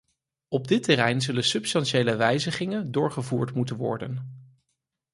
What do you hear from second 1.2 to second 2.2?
zullen substantiële